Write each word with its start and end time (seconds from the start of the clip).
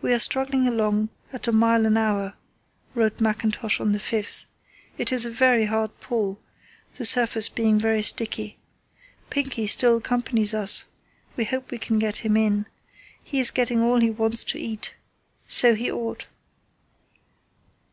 "We 0.00 0.12
are 0.12 0.20
struggling 0.20 0.68
along 0.68 1.08
at 1.32 1.48
a 1.48 1.50
mile 1.50 1.84
an 1.84 1.96
hour," 1.96 2.34
wrote 2.94 3.20
Mackintosh 3.20 3.80
on 3.80 3.90
the 3.90 3.98
5th. 3.98 4.44
"It 4.96 5.10
is 5.12 5.26
a 5.26 5.32
very 5.32 5.64
hard 5.64 5.98
pull, 5.98 6.38
the 6.94 7.04
surface 7.04 7.48
being 7.48 7.76
very 7.76 8.00
sticky. 8.02 8.56
Pinkey 9.30 9.66
still 9.66 9.96
accompanies 9.96 10.54
us. 10.54 10.84
We 11.36 11.44
hope 11.44 11.72
we 11.72 11.78
can 11.78 11.98
get 11.98 12.18
him 12.18 12.36
in. 12.36 12.66
He 13.20 13.40
is 13.40 13.50
getting 13.50 13.80
all 13.82 13.98
he 14.00 14.10
wants 14.10 14.44
to 14.44 14.60
eat. 14.60 14.94
So 15.48 15.74
he 15.74 15.90
ought." 15.90 16.28